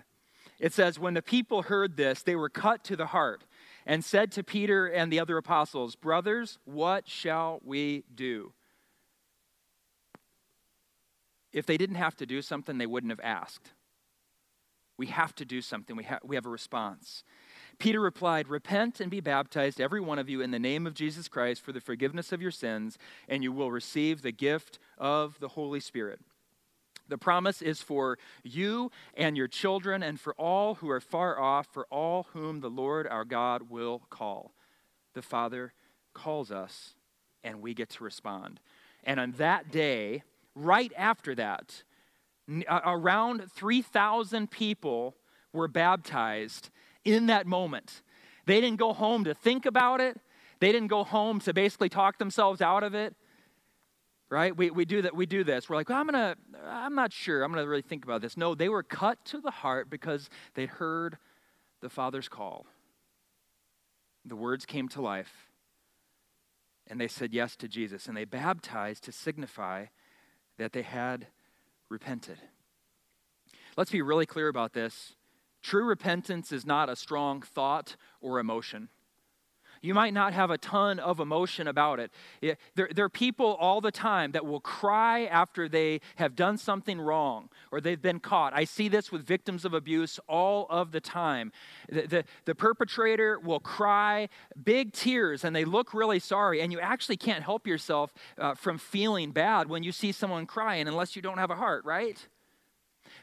[0.59, 3.45] It says, When the people heard this, they were cut to the heart
[3.85, 8.51] and said to Peter and the other apostles, Brothers, what shall we do?
[11.51, 13.71] If they didn't have to do something, they wouldn't have asked.
[14.97, 17.23] We have to do something, we, ha- we have a response.
[17.77, 21.29] Peter replied, Repent and be baptized, every one of you, in the name of Jesus
[21.29, 22.97] Christ for the forgiveness of your sins,
[23.29, 26.19] and you will receive the gift of the Holy Spirit.
[27.07, 31.67] The promise is for you and your children, and for all who are far off,
[31.71, 34.53] for all whom the Lord our God will call.
[35.13, 35.73] The Father
[36.13, 36.93] calls us,
[37.43, 38.59] and we get to respond.
[39.03, 40.23] And on that day,
[40.55, 41.83] right after that,
[42.69, 45.15] around 3,000 people
[45.53, 46.69] were baptized
[47.05, 48.01] in that moment.
[48.45, 50.19] They didn't go home to think about it.
[50.59, 53.15] They didn't go home to basically talk themselves out of it.
[54.29, 54.55] Right?
[54.55, 55.15] We, we do that.
[55.15, 55.69] We do this.
[55.69, 56.35] We're like, well, I'm gonna.
[56.67, 57.41] I'm not sure.
[57.41, 58.37] I'm gonna really think about this.
[58.37, 61.17] No, they were cut to the heart because they'd heard
[61.81, 62.67] the Father's call.
[64.25, 65.49] The words came to life,
[66.85, 69.85] and they said yes to Jesus, and they baptized to signify
[70.59, 71.27] that they had
[71.89, 72.37] repented.
[73.75, 75.15] Let's be really clear about this.
[75.61, 78.89] True repentance is not a strong thought or emotion.
[79.81, 82.11] You might not have a ton of emotion about it.
[82.75, 86.99] There, there, are people all the time that will cry after they have done something
[86.99, 88.53] wrong or they've been caught.
[88.53, 91.51] I see this with victims of abuse all of the time.
[91.89, 94.29] The, the, the perpetrator will cry
[94.61, 98.77] big tears and they look really sorry, and you actually can't help yourself uh, from
[98.77, 102.27] feeling bad when you see someone crying unless you don't have a heart, right?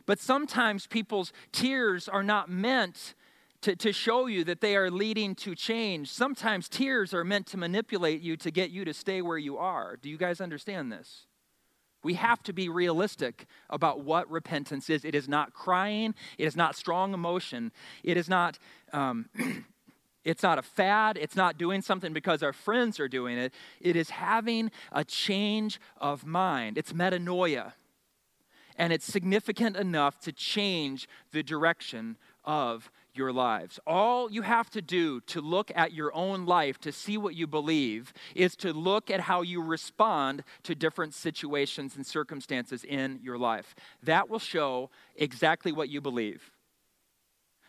[0.06, 3.14] But sometimes people's tears are not meant
[3.62, 6.10] to, to show you that they are leading to change.
[6.10, 9.96] Sometimes tears are meant to manipulate you to get you to stay where you are.
[9.96, 11.26] Do you guys understand this?
[12.02, 15.04] We have to be realistic about what repentance is.
[15.04, 17.72] It is not crying, it is not strong emotion,
[18.04, 18.58] it is not.
[18.92, 19.28] Um,
[20.26, 21.16] It's not a fad.
[21.16, 23.54] It's not doing something because our friends are doing it.
[23.80, 26.76] It is having a change of mind.
[26.76, 27.74] It's metanoia.
[28.76, 33.78] And it's significant enough to change the direction of your lives.
[33.86, 37.46] All you have to do to look at your own life to see what you
[37.46, 43.38] believe is to look at how you respond to different situations and circumstances in your
[43.38, 43.74] life.
[44.02, 46.50] That will show exactly what you believe.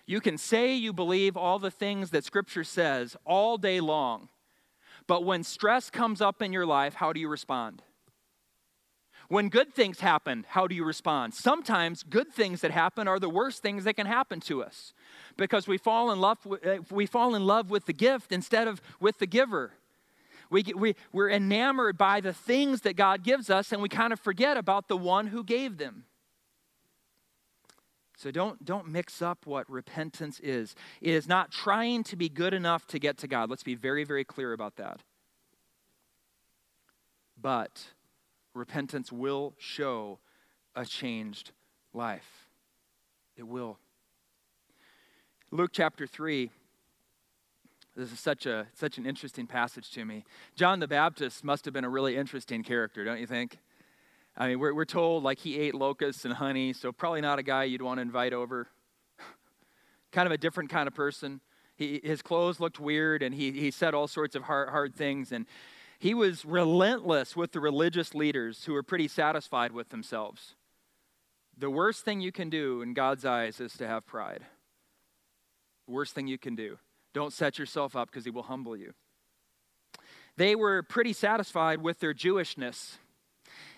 [0.05, 4.29] You can say you believe all the things that Scripture says all day long,
[5.05, 7.83] but when stress comes up in your life, how do you respond?
[9.29, 11.33] When good things happen, how do you respond?
[11.33, 14.93] Sometimes good things that happen are the worst things that can happen to us
[15.35, 18.67] because we fall in love with, uh, we fall in love with the gift instead
[18.69, 19.73] of with the giver.
[20.49, 24.19] We, we, we're enamored by the things that God gives us and we kind of
[24.19, 26.05] forget about the one who gave them.
[28.15, 30.73] So don't, don't mix up what repentance is.
[31.01, 33.49] It is not trying to be good enough to get to God.
[33.49, 35.01] Let's be very, very clear about that.
[37.39, 37.87] But
[38.57, 40.19] repentance will show
[40.75, 41.51] a changed
[41.93, 42.47] life.
[43.35, 43.77] It will.
[45.51, 46.49] Luke chapter 3.
[47.95, 50.23] This is such a such an interesting passage to me.
[50.55, 53.57] John the Baptist must have been a really interesting character, don't you think?
[54.37, 57.43] I mean, we're, we're told like he ate locusts and honey, so probably not a
[57.43, 58.67] guy you'd want to invite over.
[60.11, 61.41] kind of a different kind of person.
[61.75, 65.31] He, his clothes looked weird, and he, he said all sorts of hard, hard things.
[65.31, 65.47] And
[65.99, 70.55] he was relentless with the religious leaders who were pretty satisfied with themselves.
[71.57, 74.45] The worst thing you can do in God's eyes is to have pride.
[75.88, 76.77] Worst thing you can do.
[77.13, 78.93] Don't set yourself up because he will humble you.
[80.36, 82.97] They were pretty satisfied with their Jewishness.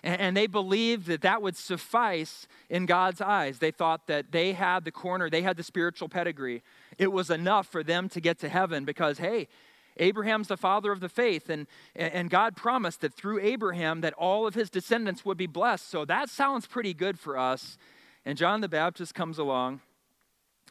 [0.02, 3.58] And they believed that that would suffice in God's eyes.
[3.58, 6.62] They thought that they had the corner, they had the spiritual pedigree.
[6.98, 9.48] It was enough for them to get to heaven because, hey,
[9.96, 14.46] Abraham's the father of the faith, and, and God promised that through Abraham that all
[14.46, 15.88] of his descendants would be blessed.
[15.88, 17.76] So that sounds pretty good for us.
[18.24, 19.80] And John the Baptist comes along,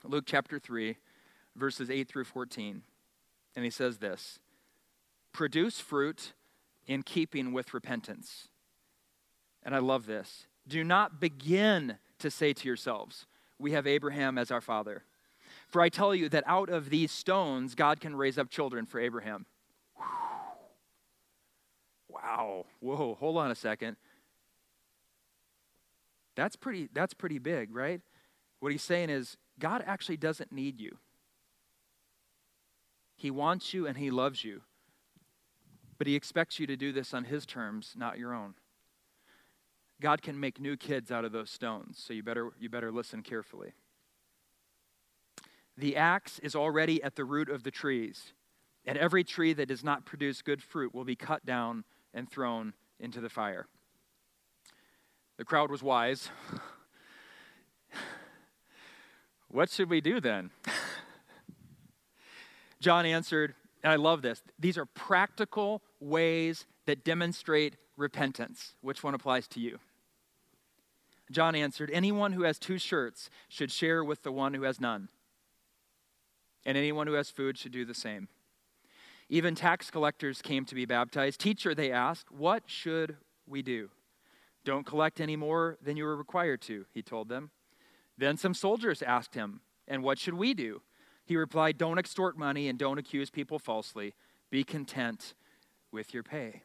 [0.03, 0.97] Luke chapter 3,
[1.55, 2.83] verses 8 through 14,
[3.55, 4.39] and he says this
[5.33, 6.33] Produce fruit
[6.87, 8.47] in keeping with repentance.
[9.63, 10.47] And I love this.
[10.67, 13.25] Do not begin to say to yourselves,
[13.59, 15.03] We have Abraham as our father.
[15.69, 18.99] For I tell you that out of these stones, God can raise up children for
[18.99, 19.45] Abraham.
[22.09, 22.65] Wow.
[22.79, 23.95] Whoa, hold on a second.
[26.35, 28.01] That's pretty, that's pretty big, right?
[28.59, 30.97] What he's saying is, God actually doesn't need you.
[33.15, 34.61] He wants you and he loves you.
[35.97, 38.55] But he expects you to do this on his terms, not your own.
[40.01, 43.21] God can make new kids out of those stones, so you better, you better listen
[43.21, 43.73] carefully.
[45.79, 48.33] The axe is already at the root of the trees,
[48.85, 52.73] and every tree that does not produce good fruit will be cut down and thrown
[52.99, 53.65] into the fire.
[55.37, 56.31] The crowd was wise.
[59.47, 60.49] what should we do then?
[62.81, 64.43] John answered, and I love this.
[64.59, 68.75] These are practical ways that demonstrate repentance.
[68.81, 69.79] Which one applies to you?
[71.31, 75.07] John answered, Anyone who has two shirts should share with the one who has none.
[76.65, 78.27] And anyone who has food should do the same.
[79.29, 81.39] Even tax collectors came to be baptized.
[81.39, 83.17] Teacher, they asked, What should
[83.47, 83.89] we do?
[84.65, 87.51] Don't collect any more than you are required to, he told them.
[88.17, 90.81] Then some soldiers asked him, And what should we do?
[91.25, 94.15] He replied, Don't extort money and don't accuse people falsely.
[94.49, 95.35] Be content
[95.91, 96.63] with your pay.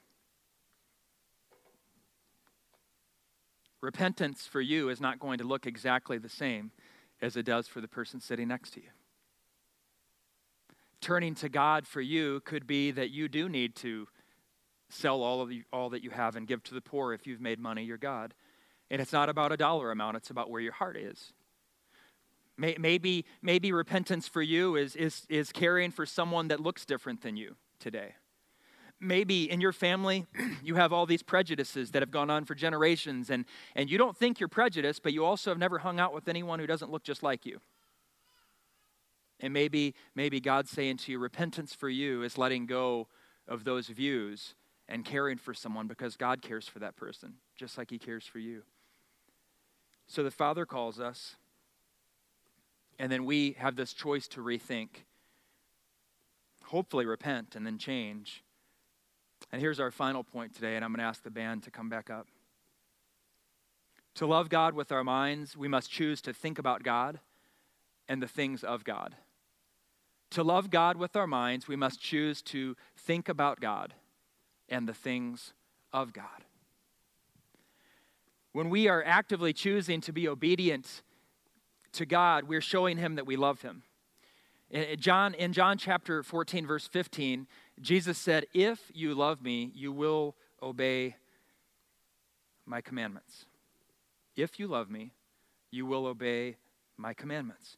[3.82, 6.72] Repentance for you is not going to look exactly the same
[7.20, 8.88] as it does for the person sitting next to you.
[11.04, 14.08] Turning to God for you could be that you do need to
[14.88, 17.42] sell all of the, all that you have and give to the poor if you've
[17.42, 18.32] made money your God.
[18.90, 21.34] And it's not about a dollar amount, it's about where your heart is.
[22.56, 27.36] Maybe, maybe repentance for you is, is, is caring for someone that looks different than
[27.36, 28.14] you today.
[28.98, 30.24] Maybe in your family,
[30.64, 33.44] you have all these prejudices that have gone on for generations, and,
[33.76, 36.60] and you don't think you're prejudiced, but you also have never hung out with anyone
[36.60, 37.60] who doesn't look just like you.
[39.44, 43.08] And maybe, maybe God's saying to you, repentance for you is letting go
[43.46, 44.54] of those views
[44.88, 48.38] and caring for someone because God cares for that person, just like He cares for
[48.38, 48.62] you.
[50.06, 51.36] So the Father calls us
[52.98, 54.88] and then we have this choice to rethink,
[56.64, 58.42] hopefully repent, and then change.
[59.52, 61.90] And here's our final point today, and I'm going to ask the band to come
[61.90, 62.28] back up.
[64.14, 67.20] To love God with our minds, we must choose to think about God
[68.08, 69.16] and the things of God.
[70.34, 73.94] To love God with our minds, we must choose to think about God
[74.68, 75.52] and the things
[75.92, 76.44] of God.
[78.50, 81.02] When we are actively choosing to be obedient
[81.92, 83.84] to God, we're showing him that we love him.
[84.70, 87.46] In John, in John chapter 14, verse 15,
[87.80, 91.14] Jesus said, If you love me, you will obey
[92.66, 93.44] my commandments.
[94.34, 95.12] If you love me,
[95.70, 96.56] you will obey
[96.96, 97.76] my commandments.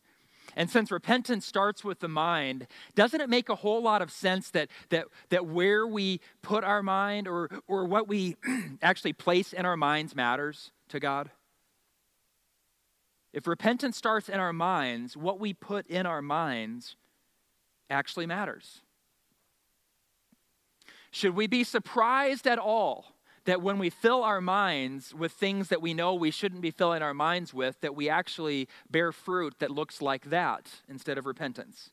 [0.56, 4.50] And since repentance starts with the mind, doesn't it make a whole lot of sense
[4.50, 8.36] that, that, that where we put our mind or, or what we
[8.82, 11.30] actually place in our minds matters to God?
[13.34, 16.96] If repentance starts in our minds, what we put in our minds
[17.90, 18.80] actually matters.
[21.10, 23.15] Should we be surprised at all
[23.46, 27.02] that when we fill our minds with things that we know we shouldn't be filling
[27.02, 31.90] our minds with, that we actually bear fruit that looks like that instead of repentance?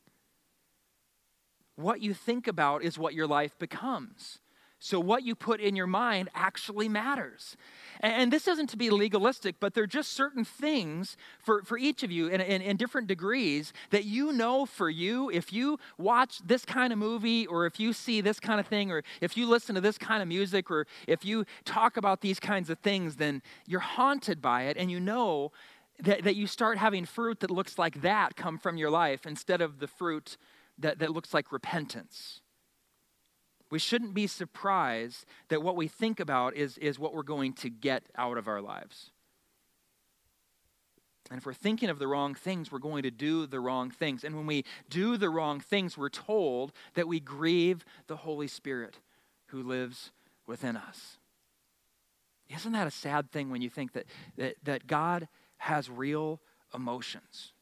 [1.75, 4.39] What you think about is what your life becomes.
[4.85, 7.55] So, what you put in your mind actually matters.
[8.01, 12.03] And this isn't to be legalistic, but there are just certain things for, for each
[12.03, 16.41] of you in, in, in, different degrees that you know for you, if you watch
[16.45, 19.47] this kind of movie, or if you see this kind of thing, or if you
[19.47, 23.15] listen to this kind of music, or if you talk about these kinds of things,
[23.15, 25.53] then you're haunted by it, and you know
[25.99, 29.61] that, that you start having fruit that looks like that come from your life instead
[29.61, 30.35] of the fruit
[30.77, 32.41] that, that looks like repentance
[33.73, 37.71] we shouldn't be surprised that what we think about is, is what we're going to
[37.71, 39.09] get out of our lives.
[41.31, 44.23] And if we're thinking of the wrong things, we're going to do the wrong things.
[44.23, 48.99] And when we do the wrong things, we're told that we grieve the Holy Spirit
[49.47, 50.11] who lives
[50.45, 51.17] within us.
[52.55, 54.05] Isn't that a sad thing when you think that,
[54.37, 56.41] that, that God has real
[56.75, 57.53] emotions?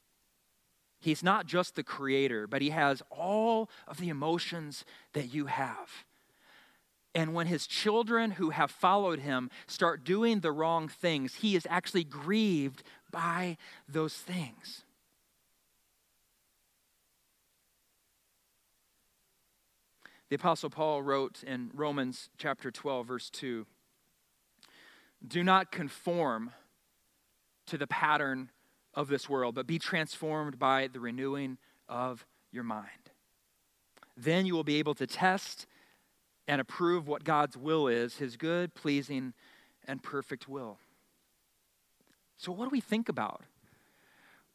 [1.01, 6.05] He's not just the creator, but he has all of the emotions that you have.
[7.13, 11.67] And when his children who have followed him start doing the wrong things, he is
[11.69, 13.57] actually grieved by
[13.89, 14.83] those things.
[20.29, 23.65] The Apostle Paul wrote in Romans chapter 12, verse 2
[25.27, 26.51] Do not conform
[27.65, 28.51] to the pattern
[28.93, 32.89] of this world, but be transformed by the renewing of your mind.
[34.17, 35.65] Then you will be able to test
[36.47, 39.33] and approve what God's will is, his good, pleasing,
[39.87, 40.77] and perfect will.
[42.37, 43.43] So, what do we think about?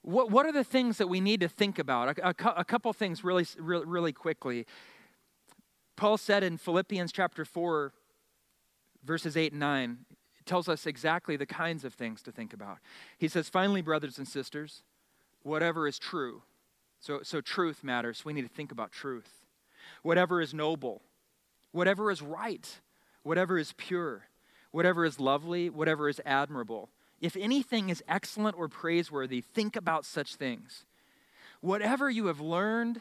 [0.03, 2.19] What, what are the things that we need to think about?
[2.19, 4.67] A, a, a couple things really, really, really quickly.
[5.97, 7.93] Paul said in Philippians chapter 4,
[9.05, 10.16] verses 8 and 9, it
[10.47, 12.79] tells us exactly the kinds of things to think about.
[13.19, 14.83] He says, Finally, brothers and sisters,
[15.43, 16.43] whatever is true.
[17.01, 18.25] So, so truth matters.
[18.25, 19.45] We need to think about truth.
[20.03, 21.03] Whatever is noble,
[21.73, 22.81] whatever is right,
[23.23, 24.29] whatever is pure,
[24.71, 26.89] whatever is lovely, whatever is admirable.
[27.21, 30.85] If anything is excellent or praiseworthy, think about such things.
[31.61, 33.01] Whatever you have learned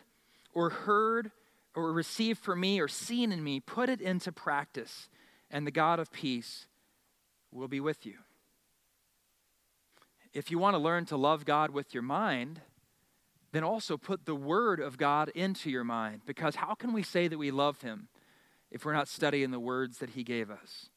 [0.54, 1.32] or heard
[1.76, 5.10] or received from me or seen in me, put it into practice,
[5.52, 6.68] and the God of peace
[7.52, 8.16] will be with you.
[10.34, 12.62] If you want to learn to love God with your mind,
[13.54, 16.22] then also put the Word of God into your mind.
[16.26, 18.10] Because how can we say that we love Him
[18.70, 20.90] if we're not studying the words that He gave us?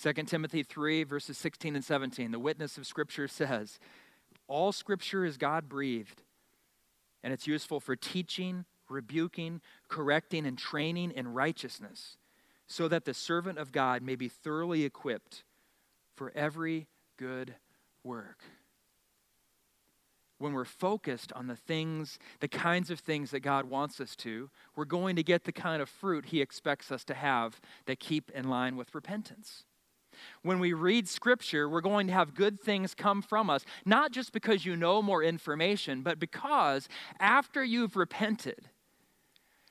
[0.00, 3.78] 2 Timothy 3, verses 16 and 17, the witness of Scripture says,
[4.48, 6.22] All Scripture is God breathed,
[7.22, 12.16] and it's useful for teaching, rebuking, correcting, and training in righteousness,
[12.70, 15.42] so that the servant of God may be thoroughly equipped
[16.14, 16.86] for every
[17.18, 17.56] good
[18.04, 18.44] work.
[20.38, 24.50] When we're focused on the things, the kinds of things that God wants us to,
[24.76, 28.30] we're going to get the kind of fruit He expects us to have that keep
[28.30, 29.64] in line with repentance.
[30.42, 34.32] When we read Scripture, we're going to have good things come from us, not just
[34.32, 38.68] because you know more information, but because after you've repented,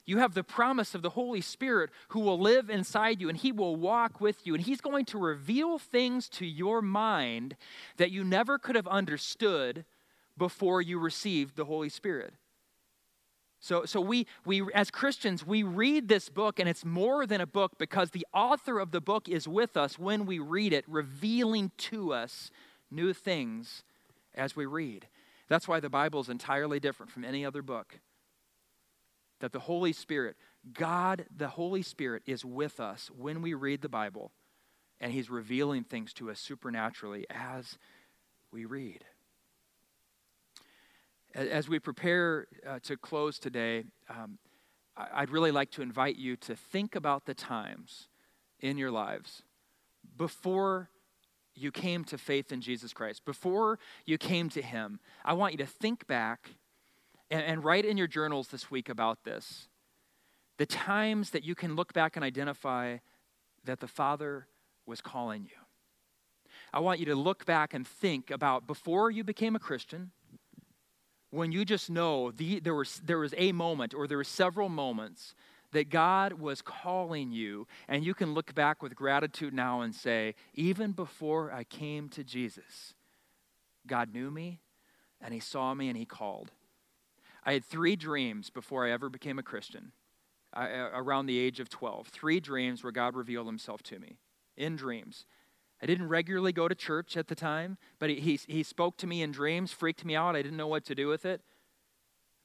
[0.10, 3.52] you have the promise of the Holy Spirit who will live inside you and He
[3.52, 4.56] will walk with you.
[4.56, 7.56] And He's going to reveal things to your mind
[7.98, 9.86] that you never could have understood
[10.36, 12.34] before you received the Holy Spirit.
[13.60, 17.46] So, so we, we, as Christians, we read this book, and it's more than a
[17.46, 21.72] book because the author of the book is with us when we read it, revealing
[21.78, 22.50] to us
[22.90, 23.84] new things
[24.34, 25.08] as we read.
[25.50, 28.00] That's why the Bible is entirely different from any other book
[29.40, 30.36] that the Holy Spirit,
[30.74, 34.32] God, the Holy Spirit, is with us when we read the Bible,
[35.00, 37.78] and He's revealing things to us supernaturally as
[38.52, 39.04] we read.
[41.36, 44.40] As we prepare uh, to close today, um,
[44.98, 48.08] I'd really like to invite you to think about the times
[48.60, 49.44] in your lives
[50.18, 50.90] before
[51.56, 55.00] you came to faith in Jesus Christ, before you came to Him.
[55.24, 56.50] I want you to think back
[57.32, 59.68] and, and write in your journals this week about this
[60.58, 62.98] the times that you can look back and identify
[63.64, 64.46] that the Father
[64.86, 65.56] was calling you.
[66.74, 70.12] I want you to look back and think about before you became a Christian,
[71.32, 74.68] when you just know the, there, was, there was a moment or there were several
[74.68, 75.34] moments
[75.72, 80.34] that God was calling you, and you can look back with gratitude now and say,
[80.56, 82.96] even before I came to Jesus,
[83.86, 84.60] God knew me
[85.22, 86.52] and He saw me and He called.
[87.46, 89.92] I had three dreams before I ever became a Christian,
[90.54, 92.08] I, around the age of 12.
[92.08, 94.18] Three dreams where God revealed himself to me
[94.58, 95.26] in dreams.
[95.82, 99.08] I didn't regularly go to church at the time, but he, he, he spoke to
[99.08, 100.36] me in dreams, freaked me out.
[100.36, 101.42] I didn't know what to do with it.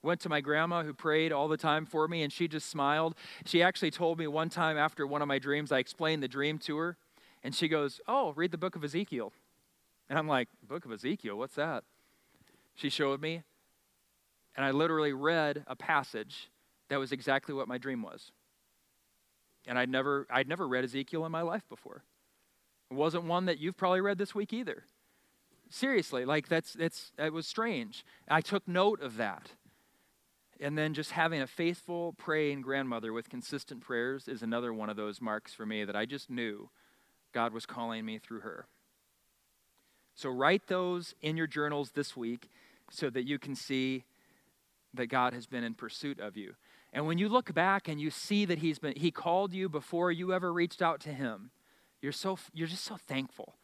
[0.02, 3.16] Went to my grandma who prayed all the time for me, and she just smiled.
[3.46, 6.58] She actually told me one time after one of my dreams, I explained the dream
[6.58, 6.96] to her,
[7.42, 9.32] and she goes, Oh, read the book of Ezekiel.
[10.08, 11.36] And I'm like, Book of Ezekiel?
[11.36, 11.84] What's that?
[12.74, 13.42] She showed me
[14.56, 16.50] and I literally read a passage
[16.88, 18.30] that was exactly what my dream was.
[19.66, 22.04] And I'd never, I'd never read Ezekiel in my life before.
[22.90, 24.84] It wasn't one that you've probably read this week either.
[25.70, 28.04] Seriously, like that's, that's, it was strange.
[28.28, 29.50] I took note of that.
[30.60, 34.96] And then just having a faithful praying grandmother with consistent prayers is another one of
[34.96, 36.70] those marks for me that I just knew
[37.32, 38.66] God was calling me through her.
[40.14, 42.48] So write those in your journals this week
[42.90, 44.04] so that you can see
[44.94, 46.54] that God has been in pursuit of you.
[46.92, 50.12] And when you look back and you see that he's been he called you before
[50.12, 51.50] you ever reached out to him,
[52.00, 53.56] you're so you're just so thankful.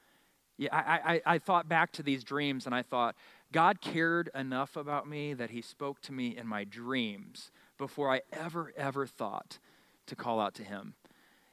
[0.60, 3.16] Yeah, I, I, I thought back to these dreams and I thought,
[3.50, 8.20] God cared enough about me that He spoke to me in my dreams before I
[8.30, 9.58] ever, ever thought
[10.06, 10.94] to call out to Him.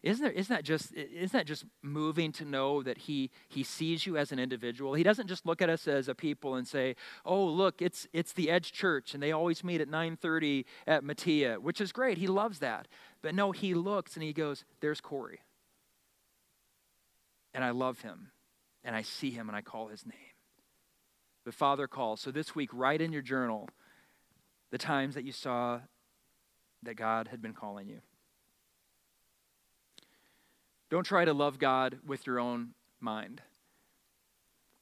[0.04, 4.06] Isn't, there, isn't, that just, isn't that just moving to know that he, he sees
[4.06, 4.94] you as an individual?
[4.94, 6.96] He doesn't just look at us as a people and say,
[7.26, 11.58] oh, look, it's, it's the Edge Church, and they always meet at 9.30 at Mattia,
[11.60, 12.20] which is great.
[12.20, 12.88] He loves that.
[13.24, 15.40] But no, he looks and he goes, there's Corey.
[17.56, 18.30] And I love him,
[18.84, 20.14] and I see him, and I call his name.
[21.44, 22.22] The Father calls.
[22.22, 23.68] So this week, write in your journal
[24.70, 25.80] the times that you saw
[26.84, 28.02] that God had been calling you.
[30.90, 32.70] Don't try to love God with your own
[33.00, 33.42] mind.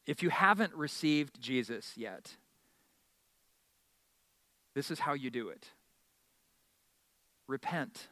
[0.05, 2.35] If you haven't received Jesus yet,
[4.75, 5.69] this is how you do it
[7.47, 8.07] repent.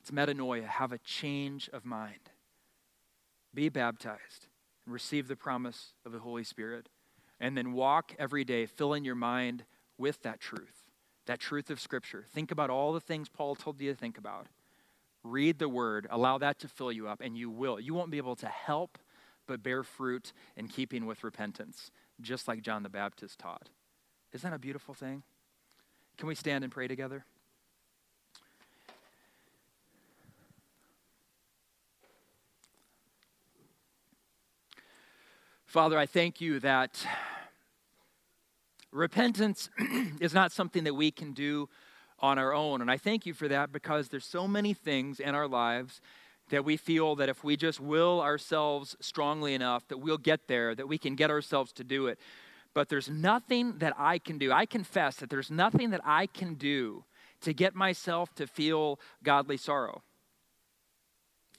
[0.00, 2.30] It's metanoia, have a change of mind.
[3.54, 4.46] Be baptized
[4.84, 6.88] and receive the promise of the Holy Spirit.
[7.40, 9.64] And then walk every day, filling your mind
[9.96, 10.86] with that truth,
[11.26, 12.24] that truth of Scripture.
[12.32, 14.48] Think about all the things Paul told you to think about.
[15.24, 17.80] Read the word, allow that to fill you up, and you will.
[17.80, 18.98] You won't be able to help
[19.46, 21.90] but bear fruit in keeping with repentance,
[22.20, 23.70] just like John the Baptist taught.
[24.32, 25.22] Isn't that a beautiful thing?
[26.18, 27.24] Can we stand and pray together?
[35.66, 37.06] Father, I thank you that
[38.90, 39.68] repentance
[40.20, 41.68] is not something that we can do
[42.20, 42.80] on our own.
[42.80, 46.00] And I thank you for that because there's so many things in our lives
[46.50, 50.74] that we feel that if we just will ourselves strongly enough that we'll get there,
[50.74, 52.18] that we can get ourselves to do it.
[52.74, 54.52] But there's nothing that I can do.
[54.52, 57.04] I confess that there's nothing that I can do
[57.42, 60.02] to get myself to feel godly sorrow.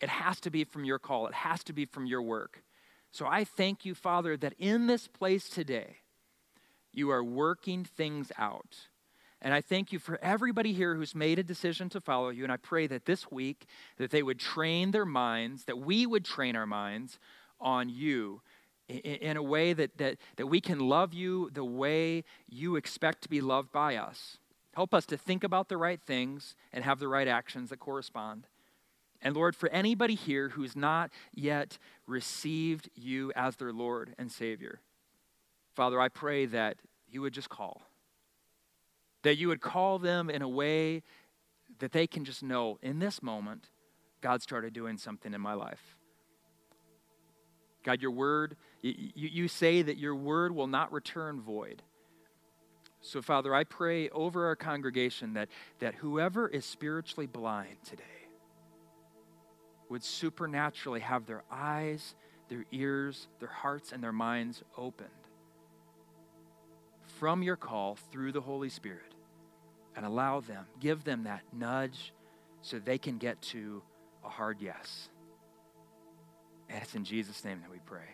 [0.02, 2.64] It has to be from your call, it has to be from your work.
[3.12, 5.98] So I thank you, Father, that in this place today,
[6.94, 8.89] you are working things out
[9.42, 12.44] and I thank you for everybody here who's made a decision to follow you.
[12.44, 13.66] And I pray that this week
[13.98, 17.20] that they would train their minds, that we would train our minds
[17.60, 18.42] on you
[18.90, 23.30] in a way that, that, that we can love you the way you expect to
[23.30, 24.38] be loved by us.
[24.74, 28.48] Help us to think about the right things and have the right actions that correspond.
[29.22, 31.78] And Lord, for anybody here who's not yet
[32.08, 34.80] received you as their Lord and Savior,
[35.76, 36.78] Father, I pray that
[37.10, 37.84] you would just call
[39.24, 41.04] that you would call them in a way
[41.80, 43.70] that they can just know in this moment,
[44.22, 45.98] God started doing something in my life.
[47.84, 51.82] God, your word, you, you say that your word will not return void.
[53.02, 55.48] So, Father, I pray over our congregation that,
[55.80, 58.04] that whoever is spiritually blind today
[59.90, 62.16] would supernaturally have their eyes,
[62.50, 65.10] their ears, their hearts, and their minds opened
[67.20, 69.09] from your call through the Holy Spirit
[70.00, 72.14] and allow them, give them that nudge
[72.62, 73.84] so they can get to
[74.24, 75.10] a hard yes.
[76.70, 78.08] And it's in Jesus' name that we pray.